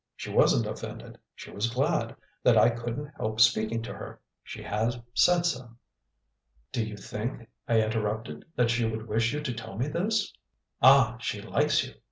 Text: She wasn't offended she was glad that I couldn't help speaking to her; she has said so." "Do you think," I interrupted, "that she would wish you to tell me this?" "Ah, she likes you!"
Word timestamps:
She 0.15 0.31
wasn't 0.31 0.65
offended 0.65 1.19
she 1.35 1.51
was 1.51 1.69
glad 1.69 2.15
that 2.41 2.57
I 2.57 2.71
couldn't 2.71 3.13
help 3.19 3.39
speaking 3.39 3.83
to 3.83 3.93
her; 3.93 4.19
she 4.43 4.63
has 4.63 4.99
said 5.13 5.43
so." 5.45 5.75
"Do 6.71 6.83
you 6.83 6.97
think," 6.97 7.47
I 7.67 7.81
interrupted, 7.81 8.45
"that 8.55 8.71
she 8.71 8.83
would 8.83 9.07
wish 9.07 9.31
you 9.31 9.41
to 9.41 9.53
tell 9.53 9.77
me 9.77 9.87
this?" 9.87 10.33
"Ah, 10.81 11.17
she 11.19 11.39
likes 11.39 11.83
you!" 11.85 11.93